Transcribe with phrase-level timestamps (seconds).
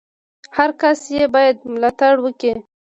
[0.57, 2.53] هر کس ئې بايد ملاتړ وکي!